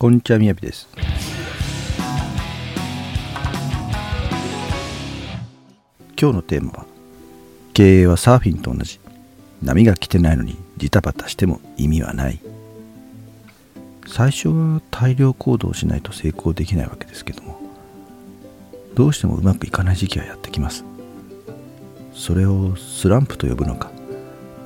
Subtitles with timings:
[0.00, 0.88] こんにちはみやびです。
[6.18, 6.86] 今日のテーマは
[7.74, 8.98] 経営はサーフィンと同じ。
[9.62, 12.40] 波が来てないのにジタバタしても意味はない。
[14.06, 17.60] 最初は大量行動しないと成功できないわけですけども
[18.94, 20.82] どうしてもうまくいかない時期はやってきます。
[22.14, 23.90] それをスランプと呼ぶのか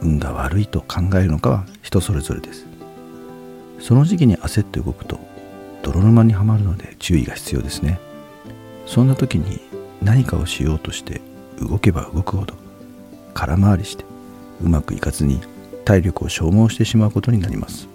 [0.00, 2.72] 運が悪いと考えるのかは人それぞれです。
[3.78, 5.18] その時期に焦って動くと
[5.82, 8.00] 泥沼にはまるので注意が必要ですね。
[8.86, 9.60] そんな時に
[10.02, 11.20] 何かをしようとして
[11.60, 12.54] 動けば動くほど
[13.32, 14.04] 空回りして
[14.62, 15.40] うまくいかずに
[15.84, 17.88] 体力を消耗してしまうことになります。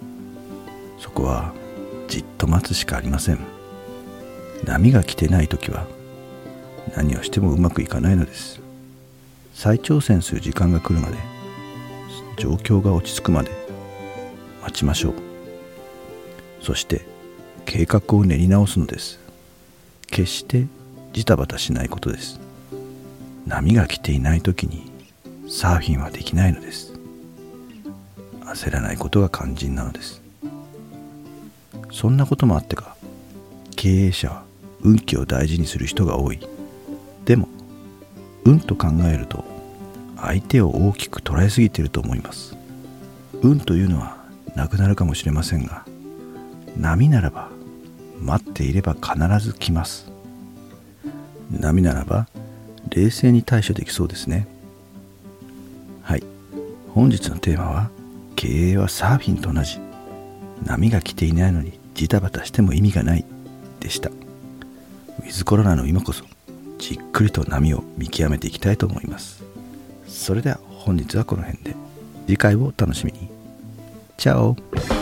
[0.98, 1.52] そこは
[2.08, 3.38] じっと待つしかありません。
[4.64, 5.86] 波が来てない時は
[6.96, 8.60] 何をしてもうまくいかないのです。
[9.54, 11.16] 再挑戦する時間が来るまで
[12.36, 13.50] 状況が落ち着くまで
[14.62, 15.29] 待ちましょう。
[16.60, 17.06] そして
[17.64, 19.18] 計画を練り直すのです。
[20.08, 20.66] 決して
[21.12, 22.40] ジタバタしないことです。
[23.46, 24.90] 波が来ていない時に
[25.48, 26.92] サーフィンはできないのです。
[28.42, 30.20] 焦らないことが肝心なのです。
[31.92, 32.96] そんなこともあってか
[33.76, 34.44] 経営者は
[34.82, 36.40] 運気を大事にする人が多い。
[37.24, 37.48] でも
[38.44, 39.44] 運と考えると
[40.16, 42.56] 相手を大きく捉えすぎていると思います。
[43.42, 44.16] 運というのは
[44.54, 45.84] なくなるかもしれませんが
[46.76, 47.48] 波ならば
[48.20, 50.10] 待っていれば必ず来ます。
[51.50, 52.28] 波ならば
[52.88, 54.46] 冷静に対処できそうですね。
[56.02, 56.22] はい。
[56.94, 57.90] 本日のテーマは
[58.36, 59.78] 経営はサーフィンと同じ。
[60.64, 63.24] 波が来ていないのにジタバタしても意味がない。
[63.80, 64.10] でした。
[64.10, 66.24] ウィズコロナの今こそ
[66.78, 69.42] じっくりと波を見極めていきたいと思います。
[70.06, 71.74] それでは本日はこの辺で。
[72.26, 73.28] 次回をお楽しみに。
[74.16, 74.99] チャオ。